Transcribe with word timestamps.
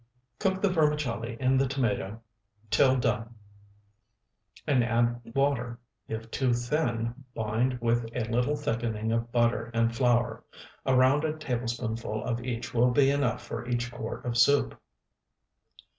Cook 0.39 0.63
the 0.63 0.69
vermicelli 0.69 1.37
in 1.39 1.59
the 1.59 1.67
tomato 1.67 2.21
till 2.71 2.95
done 2.95 3.35
and 4.65 4.83
add 4.83 5.21
water; 5.35 5.77
if 6.07 6.31
too 6.31 6.53
thin, 6.55 7.13
bind 7.35 7.79
with 7.79 8.05
a 8.15 8.23
little 8.23 8.55
thickening 8.55 9.11
of 9.11 9.31
butter 9.31 9.69
and 9.75 9.95
flour. 9.95 10.43
A 10.87 10.95
rounded 10.95 11.39
tablespoonful 11.39 12.23
of 12.23 12.41
each 12.43 12.73
will 12.73 12.89
be 12.89 13.11
enough 13.11 13.45
for 13.45 13.67
each 13.67 13.91
quart 13.91 14.25
of 14.25 14.39
soup. 14.39 14.73